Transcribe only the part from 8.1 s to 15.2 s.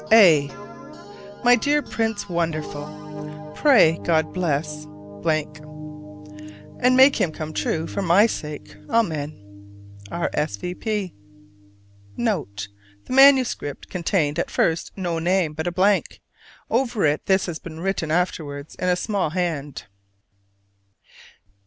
sake. Amen. R.S.V.P. [Footnote 1: The MS. contained at first no